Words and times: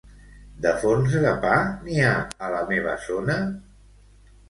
De 0.65 0.71
forns 0.83 1.17
de 1.27 1.35
pa, 1.45 1.53
n'hi 1.85 2.01
ha 2.07 2.17
a 2.49 2.53
la 2.57 2.65
meva 2.73 2.99
zona? 3.09 3.41